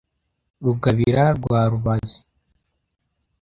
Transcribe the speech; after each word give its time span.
Rugabira 0.63 1.23
rwa 1.37 1.61
Rubazi 1.71 2.19